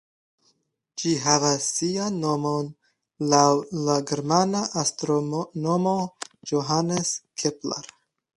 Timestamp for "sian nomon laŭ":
1.73-3.43